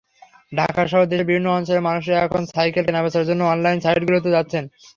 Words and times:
ঢাকাসহ 0.51 1.01
দেশের 1.03 1.27
বিভিন্ন 1.27 1.47
অঞ্চলের 1.51 1.85
মানুষ 1.87 2.03
এখন 2.25 2.41
সাইকেল 2.53 2.83
কেনাবেচার 2.87 3.27
জন্য 3.29 3.41
অনলাইন 3.53 3.77
সাইটগুলোতে 3.81 4.29
যাচ্ছেন। 4.35 4.63